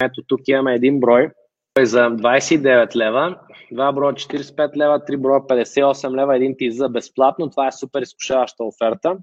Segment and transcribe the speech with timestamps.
[0.00, 1.30] ето тук имаме един брой
[1.78, 3.38] за 29 лева,
[3.72, 7.50] два броя 45 лева, три броя 58 лева, един ти за безплатно.
[7.50, 9.16] Това е супер изкушаваща оферта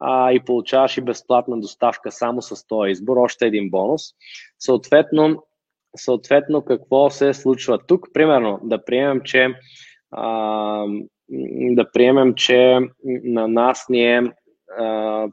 [0.00, 4.02] а, и получаваш и безплатна доставка само с този избор, още един бонус.
[4.58, 5.42] Съответно,
[5.96, 8.06] съответно какво се случва тук?
[8.12, 9.48] Примерно, да приемем, че
[10.10, 10.84] а,
[11.70, 12.78] да приемем, че
[13.24, 14.22] на нас ни е
[14.78, 15.28] а,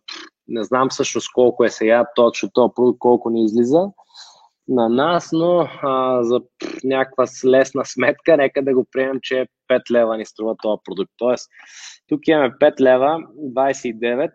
[0.47, 3.87] не знам всъщност колко е сега точно този продукт, колко ни излиза
[4.67, 6.41] на нас, но а, за
[6.83, 11.11] някаква лесна сметка, нека да го приемем, че 5 лева ни струва този продукт.
[11.17, 11.49] Тоест,
[12.07, 14.31] тук имаме 5 лева, 29,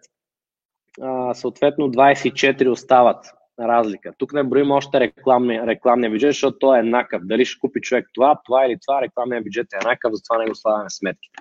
[1.01, 3.25] а, съответно 24 остават
[3.61, 4.13] разлика.
[4.19, 7.23] Тук не броим още рекламния, рекламния бюджет, защото той е еднакъв.
[7.25, 10.55] Дали ще купи човек това, това или това, рекламния бюджет е еднакъв, затова не го
[10.55, 11.39] слагаме сметките.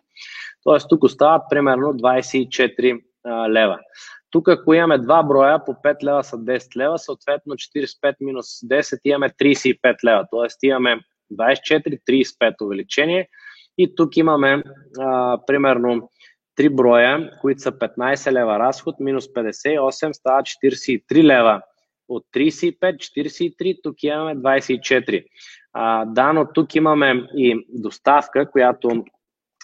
[0.63, 3.79] Тоест тук остават примерно 24 а, лева.
[4.31, 8.99] Тук, ако имаме два броя, по 5 лева са 10 лева, съответно 45 минус 10
[9.03, 10.67] имаме 35 лева, т.е.
[10.67, 10.99] имаме
[11.33, 13.27] 24, 35 увеличение
[13.77, 14.63] и тук имаме
[14.99, 16.09] а, примерно
[16.59, 21.61] 3 броя, които са 15 лева разход, минус 58 става 43 лева.
[22.09, 25.25] От 35, 43, тук имаме 24.
[25.73, 29.03] А, да, но тук имаме и доставка, която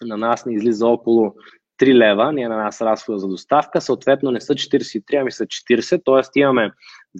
[0.01, 1.35] на нас ни излиза около
[1.79, 6.01] 3 лева, ние на нас разхода за доставка, съответно не са 43, ами са 40,
[6.05, 6.39] т.е.
[6.39, 6.71] имаме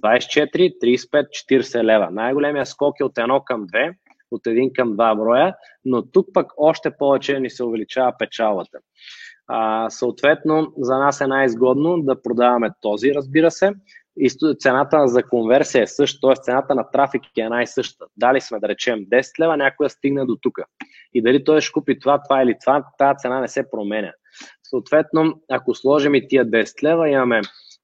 [0.04, 2.08] 24, 35, 40 лева.
[2.10, 3.94] Най-големия скок е от 1 към 2,
[4.30, 8.78] от 1 към 2 броя, но тук пък още повече ни се увеличава печалата.
[9.48, 13.72] А, съответно, за нас е най-изгодно да продаваме този, разбира се,
[14.18, 16.34] и цената за конверсия е съща, т.е.
[16.42, 18.04] цената на трафик е най-съща.
[18.16, 20.58] Дали сме, да речем, 10 лева, някой стигне до тук.
[21.14, 24.12] И дали той ще купи това, това или това, тази цена не се променя.
[24.62, 27.40] Съответно, ако сложим и тия 10 лева, имаме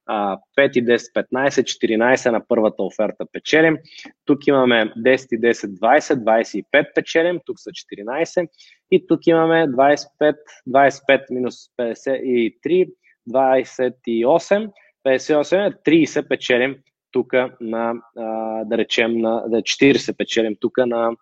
[0.06, 3.78] а, 5 и 10, 15, 14 на първата оферта печелим.
[4.24, 8.48] Тук имаме 10 и 10, 20, 25 печелим, тук са 14.
[8.90, 10.34] И тук имаме 25,
[10.68, 12.92] 25 минус 53,
[13.30, 14.70] 28,
[15.04, 16.76] 58, 30 печелим
[17.12, 21.16] тук на, а, да речем, на 40 печелим тук на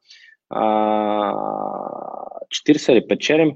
[0.51, 1.35] а,
[2.69, 3.53] 40 ли печелим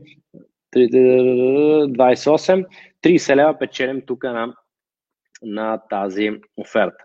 [0.76, 2.66] 28,
[3.02, 4.54] 30 лева печелим тук на,
[5.42, 7.04] на тази оферта.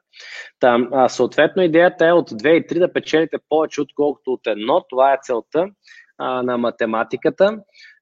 [0.60, 4.86] Там, а, съответно, идеята е от 2 и 3 да печелите повече, отколкото от едно.
[4.90, 5.68] Това е целта
[6.18, 7.60] а, на математиката.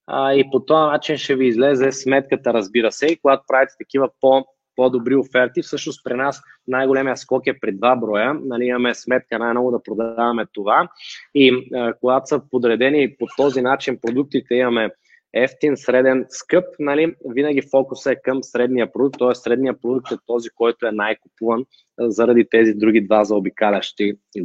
[0.08, 4.10] А, и по този начин ще ви излезе сметката, разбира се, и когато правите такива
[4.22, 4.46] по
[4.78, 5.62] по-добри оферти.
[5.62, 8.34] Всъщност при нас най-големия скок е при два броя.
[8.46, 10.90] Нали, имаме сметка най-много да продаваме това.
[11.36, 14.90] И а, когато са подредени по този начин продуктите, имаме
[15.34, 19.36] ефтин, среден, скъп, нали, винаги фокуса е към средния продукт, т.е.
[19.36, 21.66] средния продукт е този, който е най-купуван
[22.00, 24.14] заради тези други два заобикалящи